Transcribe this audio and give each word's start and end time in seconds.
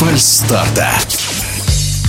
фальстарта. 0.00 0.88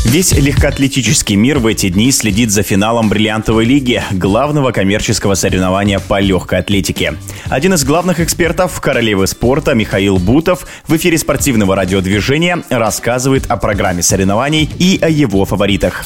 Весь 0.06 0.32
легкоатлетический 0.32 1.36
мир 1.36 1.60
в 1.60 1.68
эти 1.68 1.90
дни 1.90 2.10
следит 2.14 2.50
за 2.50 2.64
финалом 2.64 3.10
Бриллиантовой 3.10 3.66
лиги, 3.66 4.02
главного 4.12 4.72
коммерческого 4.72 5.34
соревнования 5.34 6.00
по 6.00 6.22
легкой 6.22 6.60
атлетике. 6.60 7.16
Один 7.50 7.74
из 7.74 7.84
главных 7.84 8.22
экспертов 8.22 8.80
королевы 8.80 9.28
спорта 9.28 9.74
Михаил 9.74 10.20
Бутов 10.20 10.66
в 10.88 10.96
эфире 10.96 11.18
спортивного 11.18 11.76
радиодвижения 11.76 12.64
рассказывает 12.70 13.52
о 13.52 13.58
программе 13.58 14.02
соревнований 14.02 14.70
и 14.80 14.98
о 15.02 15.10
его 15.10 15.44
фаворитах. 15.44 16.06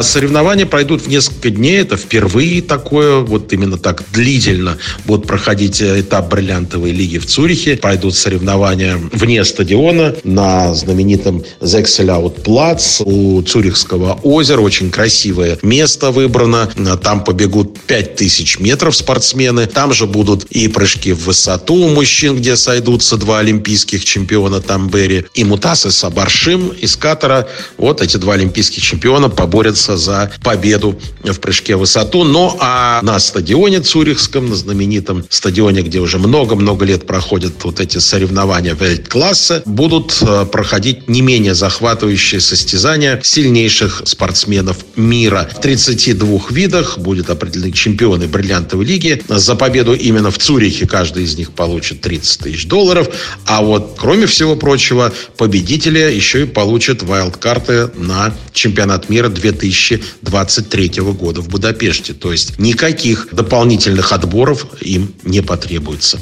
Соревнования 0.00 0.66
пройдут 0.66 1.02
в 1.02 1.08
несколько 1.08 1.50
дней. 1.50 1.80
Это 1.80 1.96
впервые 1.96 2.62
такое, 2.62 3.20
вот 3.20 3.52
именно 3.52 3.78
так 3.78 4.04
длительно 4.12 4.78
будут 5.04 5.26
проходить 5.26 5.82
этап 5.82 6.30
бриллиантовой 6.30 6.92
лиги 6.92 7.18
в 7.18 7.26
Цюрихе. 7.26 7.76
Пройдут 7.76 8.14
соревнования 8.14 9.00
вне 9.12 9.44
стадиона 9.44 10.14
на 10.24 10.74
знаменитом 10.74 11.42
Зекселяут-плац 11.60 13.02
у 13.04 13.42
Цюрихского 13.42 14.20
озера. 14.22 14.60
Очень 14.60 14.90
красивое 14.90 15.58
место 15.62 16.10
выбрано. 16.10 16.70
Там 17.02 17.24
побегут 17.24 17.78
5000 17.86 18.60
метров 18.60 18.96
спортсмены. 18.96 19.66
Там 19.66 19.92
же 19.92 20.06
будут 20.06 20.44
и 20.44 20.68
прыжки 20.68 21.12
в 21.12 21.24
высоту 21.24 21.74
у 21.74 21.88
мужчин, 21.88 22.36
где 22.36 22.56
сойдутся 22.56 23.16
два 23.16 23.38
олимпийских 23.40 24.04
чемпиона 24.04 24.60
Тамбери 24.60 25.26
и 25.34 25.44
Мутасы 25.44 25.90
Сабаршим 25.90 26.68
из 26.68 26.96
Катара. 26.96 27.48
Вот 27.76 28.00
эти 28.02 28.16
два 28.16 28.34
олимпийских 28.34 28.82
чемпиона 28.82 29.28
поборются 29.28 29.87
бороться 29.88 29.96
за 29.96 30.30
победу 30.42 30.98
в 31.24 31.38
прыжке 31.40 31.76
в 31.76 31.80
высоту. 31.80 32.24
Ну, 32.24 32.56
а 32.60 33.00
на 33.02 33.18
стадионе 33.18 33.80
Цюрихском, 33.80 34.48
на 34.48 34.56
знаменитом 34.56 35.24
стадионе, 35.28 35.82
где 35.82 36.00
уже 36.00 36.18
много-много 36.18 36.84
лет 36.84 37.06
проходят 37.06 37.52
вот 37.64 37.80
эти 37.80 37.98
соревнования 37.98 38.74
в 38.74 39.08
класса 39.08 39.62
будут 39.66 40.18
э, 40.22 40.46
проходить 40.50 41.08
не 41.08 41.22
менее 41.22 41.54
захватывающие 41.54 42.40
состязания 42.40 43.20
сильнейших 43.22 44.02
спортсменов 44.04 44.76
мира. 44.96 45.48
В 45.54 45.60
32 45.60 46.40
видах 46.50 46.98
будет 46.98 47.30
определены 47.30 47.72
чемпионы 47.72 48.26
бриллиантовой 48.26 48.84
лиги. 48.84 49.22
За 49.28 49.54
победу 49.54 49.94
именно 49.94 50.30
в 50.30 50.38
Цюрихе 50.38 50.86
каждый 50.86 51.24
из 51.24 51.36
них 51.36 51.52
получит 51.52 52.00
30 52.00 52.40
тысяч 52.40 52.66
долларов. 52.66 53.08
А 53.46 53.62
вот, 53.62 53.96
кроме 53.98 54.26
всего 54.26 54.56
прочего, 54.56 55.12
победители 55.36 55.98
еще 55.98 56.42
и 56.42 56.46
получат 56.46 57.02
вайлдкарты 57.02 57.90
на 57.96 58.34
чемпионат 58.52 59.08
мира 59.08 59.28
2000 59.28 59.77
2023 60.22 61.00
года 61.12 61.40
в 61.40 61.48
Будапеште. 61.48 62.14
То 62.14 62.32
есть 62.32 62.58
никаких 62.58 63.28
дополнительных 63.32 64.12
отборов 64.12 64.66
им 64.80 65.14
не 65.24 65.40
потребуется. 65.40 66.18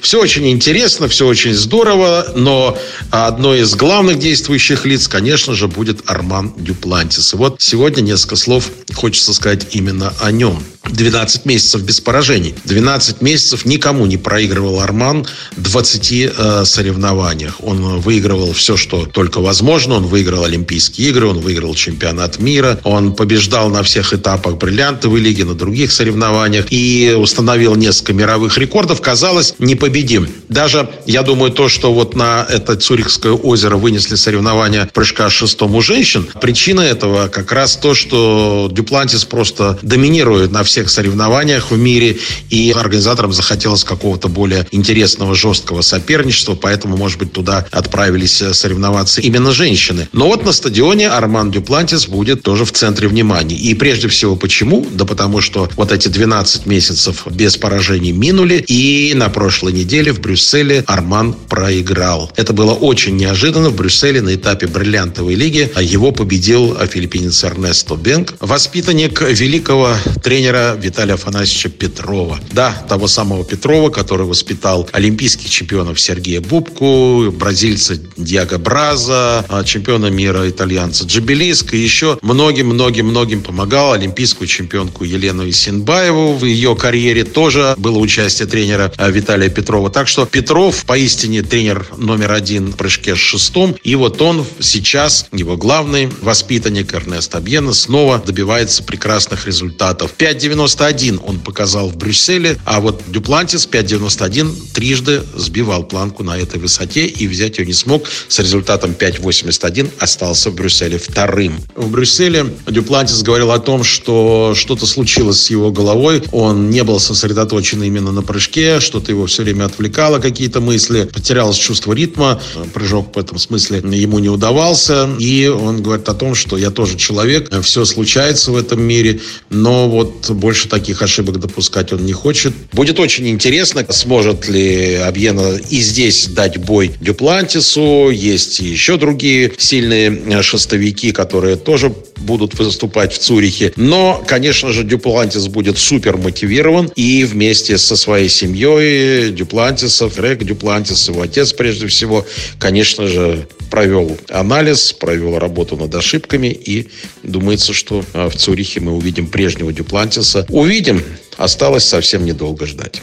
Все 0.00 0.20
очень 0.20 0.48
интересно, 0.48 1.08
все 1.08 1.26
очень 1.26 1.54
здорово, 1.54 2.32
но 2.36 2.78
одной 3.10 3.60
из 3.60 3.74
главных 3.74 4.18
действующих 4.18 4.84
лиц, 4.86 5.08
конечно 5.08 5.54
же, 5.54 5.66
будет 5.66 6.08
Арман 6.08 6.54
Дюплантис. 6.56 7.34
И 7.34 7.36
вот 7.36 7.60
сегодня 7.60 8.02
несколько 8.02 8.36
слов 8.36 8.70
хочется 8.94 9.34
сказать 9.34 9.68
именно 9.72 10.14
о 10.20 10.30
нем. 10.30 10.62
12 10.92 11.44
месяцев 11.44 11.82
без 11.82 12.00
поражений. 12.00 12.54
12 12.64 13.22
месяцев 13.22 13.64
никому 13.64 14.06
не 14.06 14.16
проигрывал 14.16 14.80
Арман 14.80 15.26
в 15.56 15.62
20 15.62 16.12
э, 16.12 16.64
соревнованиях. 16.64 17.56
Он 17.62 18.00
выигрывал 18.00 18.52
все, 18.52 18.76
что 18.76 19.06
только 19.06 19.40
возможно. 19.40 19.94
Он 19.94 20.06
выиграл 20.06 20.44
Олимпийские 20.44 21.08
игры, 21.10 21.26
он 21.26 21.38
выиграл 21.40 21.74
чемпионат 21.74 22.38
мира, 22.38 22.78
он 22.84 23.14
побеждал 23.14 23.70
на 23.70 23.82
всех 23.82 24.12
этапах 24.12 24.56
бриллиантовой 24.56 25.20
лиги, 25.20 25.42
на 25.42 25.54
других 25.54 25.92
соревнованиях 25.92 26.66
и 26.70 27.14
установил 27.16 27.74
несколько 27.74 28.12
мировых 28.12 28.56
рекордов. 28.58 29.00
Казалось, 29.00 29.54
непобедим. 29.58 30.28
Даже, 30.48 30.90
я 31.06 31.22
думаю, 31.22 31.52
то, 31.52 31.68
что 31.68 31.92
вот 31.92 32.14
на 32.14 32.46
это 32.48 32.76
Цюрихское 32.76 33.32
озеро 33.32 33.76
вынесли 33.76 34.14
соревнования 34.14 34.88
прыжка 34.92 35.30
шестом 35.30 35.74
у 35.74 35.80
женщин, 35.80 36.26
причина 36.40 36.80
этого 36.80 37.28
как 37.28 37.52
раз 37.52 37.76
то, 37.76 37.94
что 37.94 38.68
Дюплантис 38.70 39.24
просто 39.24 39.78
доминирует 39.82 40.52
на 40.52 40.62
всех 40.62 40.77
всех 40.78 40.90
соревнованиях 40.90 41.72
в 41.72 41.76
мире, 41.76 42.18
и 42.50 42.70
организаторам 42.70 43.32
захотелось 43.32 43.82
какого-то 43.82 44.28
более 44.28 44.64
интересного, 44.70 45.34
жесткого 45.34 45.82
соперничества, 45.82 46.54
поэтому, 46.54 46.96
может 46.96 47.18
быть, 47.18 47.32
туда 47.32 47.66
отправились 47.72 48.40
э, 48.42 48.54
соревноваться 48.54 49.20
именно 49.20 49.50
женщины. 49.50 50.08
Но 50.12 50.28
вот 50.28 50.44
на 50.44 50.52
стадионе 50.52 51.08
Арман 51.08 51.50
Дюплантис 51.50 52.06
будет 52.06 52.42
тоже 52.42 52.64
в 52.64 52.70
центре 52.70 53.08
внимания. 53.08 53.56
И 53.56 53.74
прежде 53.74 54.06
всего 54.06 54.36
почему? 54.36 54.86
Да 54.92 55.04
потому 55.04 55.40
что 55.40 55.68
вот 55.74 55.90
эти 55.90 56.06
12 56.06 56.66
месяцев 56.66 57.26
без 57.28 57.56
поражений 57.56 58.12
минули, 58.12 58.64
и 58.68 59.14
на 59.16 59.30
прошлой 59.30 59.72
неделе 59.72 60.12
в 60.12 60.20
Брюсселе 60.20 60.84
Арман 60.86 61.34
проиграл. 61.48 62.30
Это 62.36 62.52
было 62.52 62.72
очень 62.72 63.16
неожиданно. 63.16 63.70
В 63.70 63.76
Брюсселе 63.76 64.22
на 64.22 64.34
этапе 64.34 64.68
бриллиантовой 64.68 65.34
лиги 65.34 65.68
его 65.80 66.12
победил 66.12 66.76
филиппинец 66.86 67.42
Эрнесто 67.42 67.96
Бенк, 67.96 68.34
воспитанник 68.38 69.20
великого 69.22 69.96
тренера 70.22 70.67
Виталия 70.74 71.14
Афанасьевича 71.14 71.68
Петрова. 71.68 72.38
Да, 72.52 72.72
того 72.88 73.08
самого 73.08 73.44
Петрова, 73.44 73.90
который 73.90 74.26
воспитал 74.26 74.88
олимпийских 74.92 75.48
чемпионов 75.50 76.00
Сергея 76.00 76.40
Бубку, 76.40 77.30
бразильца 77.32 77.98
Диаго 78.16 78.58
Браза, 78.58 79.44
а, 79.48 79.64
чемпиона 79.64 80.06
мира 80.06 80.48
итальянца 80.48 81.04
Джабелиско, 81.04 81.76
и 81.76 81.80
еще 81.80 82.18
многим-многим-многим 82.22 83.42
помогал 83.42 83.92
олимпийскую 83.92 84.48
чемпионку 84.48 85.04
Елену 85.04 85.48
Исинбаеву. 85.48 86.34
В 86.34 86.44
ее 86.44 86.76
карьере 86.76 87.24
тоже 87.24 87.74
было 87.78 87.98
участие 87.98 88.48
тренера 88.48 88.92
а, 88.96 89.10
Виталия 89.10 89.48
Петрова. 89.48 89.90
Так 89.90 90.08
что 90.08 90.26
Петров 90.26 90.84
поистине 90.84 91.42
тренер 91.42 91.86
номер 91.96 92.32
один 92.32 92.72
в 92.72 92.76
прыжке 92.76 93.14
с 93.14 93.18
шестом. 93.18 93.76
И 93.82 93.94
вот 93.94 94.20
он 94.22 94.44
сейчас, 94.60 95.26
его 95.32 95.56
главный 95.56 96.08
воспитанник 96.22 96.94
Эрнест 96.94 97.34
Абьена, 97.34 97.72
снова 97.72 98.18
добивается 98.24 98.82
прекрасных 98.82 99.46
результатов. 99.46 100.12
5 100.12 100.38
5.91 100.48 101.20
он 101.26 101.38
показал 101.38 101.88
в 101.88 101.96
Брюсселе, 101.96 102.58
а 102.64 102.80
вот 102.80 103.02
Дюплантис 103.08 103.68
5.91 103.70 104.72
трижды 104.72 105.22
сбивал 105.36 105.84
планку 105.84 106.22
на 106.22 106.38
этой 106.38 106.58
высоте 106.58 107.06
и 107.06 107.28
взять 107.28 107.58
ее 107.58 107.66
не 107.66 107.72
смог. 107.72 108.04
С 108.28 108.38
результатом 108.38 108.92
5.81 108.92 109.90
остался 109.98 110.50
в 110.50 110.54
Брюсселе 110.54 110.98
вторым. 110.98 111.60
В 111.74 111.90
Брюсселе 111.90 112.46
Дюплантис 112.66 113.22
говорил 113.22 113.52
о 113.52 113.58
том, 113.58 113.84
что 113.84 114.54
что-то 114.54 114.86
случилось 114.86 115.42
с 115.42 115.50
его 115.50 115.70
головой. 115.70 116.22
Он 116.32 116.70
не 116.70 116.82
был 116.84 117.00
сосредоточен 117.00 117.82
именно 117.82 118.12
на 118.12 118.22
прыжке, 118.22 118.80
что-то 118.80 119.10
его 119.10 119.26
все 119.26 119.42
время 119.42 119.64
отвлекало, 119.64 120.18
какие-то 120.18 120.60
мысли. 120.60 121.08
Потерялось 121.12 121.56
чувство 121.56 121.92
ритма. 121.92 122.40
Прыжок 122.72 123.14
в 123.14 123.18
этом 123.18 123.38
смысле 123.38 123.78
ему 123.78 124.18
не 124.18 124.28
удавался. 124.28 125.08
И 125.18 125.46
он 125.46 125.82
говорит 125.82 126.08
о 126.08 126.14
том, 126.14 126.34
что 126.34 126.56
я 126.56 126.70
тоже 126.70 126.96
человек, 126.96 127.50
все 127.62 127.84
случается 127.84 128.52
в 128.52 128.56
этом 128.56 128.82
мире, 128.82 129.20
но 129.50 129.88
вот 129.88 130.28
больше 130.38 130.68
таких 130.68 131.02
ошибок 131.02 131.38
допускать 131.40 131.92
он 131.92 132.04
не 132.06 132.12
хочет. 132.12 132.52
Будет 132.72 133.00
очень 133.00 133.28
интересно, 133.28 133.84
сможет 133.90 134.48
ли 134.48 134.94
Абьена 134.94 135.58
и 135.70 135.80
здесь 135.80 136.26
дать 136.28 136.58
бой 136.58 136.92
Дюплантису. 137.00 138.10
Есть 138.10 138.60
еще 138.60 138.96
другие 138.96 139.52
сильные 139.58 140.10
э, 140.10 140.42
шестовики, 140.42 141.12
которые 141.12 141.56
тоже 141.56 141.92
будут 142.16 142.58
выступать 142.58 143.12
в 143.12 143.18
Цюрихе. 143.18 143.72
Но, 143.76 144.22
конечно 144.26 144.72
же, 144.72 144.84
Дюплантис 144.84 145.48
будет 145.48 145.78
супер 145.78 146.16
мотивирован 146.16 146.90
и 146.96 147.24
вместе 147.24 147.78
со 147.78 147.96
своей 147.96 148.28
семьей 148.28 149.30
Дюплантисов, 149.30 150.18
Рек 150.18 150.42
Дюплантис, 150.44 151.08
его 151.08 151.22
отец 151.22 151.52
прежде 151.52 151.86
всего, 151.86 152.26
конечно 152.58 153.06
же, 153.06 153.46
провел 153.70 154.16
анализ, 154.30 154.92
провел 154.92 155.38
работу 155.38 155.76
над 155.76 155.94
ошибками 155.94 156.48
и 156.48 156.88
думается, 157.22 157.72
что 157.72 158.04
э, 158.12 158.28
в 158.28 158.36
Цюрихе 158.36 158.80
мы 158.80 158.92
увидим 158.92 159.26
прежнего 159.26 159.72
Дюплантиса. 159.72 160.27
Увидим. 160.48 161.02
Осталось 161.36 161.84
совсем 161.84 162.24
недолго 162.24 162.66
ждать. 162.66 163.00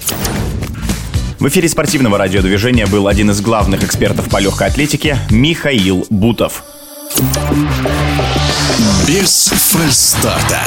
В 1.39 1.47
эфире 1.47 1.69
спортивного 1.69 2.17
радиодвижения 2.17 2.88
был 2.88 3.07
один 3.07 3.31
из 3.31 3.41
главных 3.41 3.83
экспертов 3.83 4.29
по 4.29 4.38
легкой 4.38 4.67
атлетике 4.67 5.17
Михаил 5.29 6.05
Бутов. 6.09 6.63
Без 9.07 9.47
фальстарта. 9.47 10.61